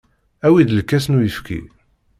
Awi-d 0.45 0.69
lkas 0.79 1.05
n 1.07 1.17
uyefki. 1.17 1.61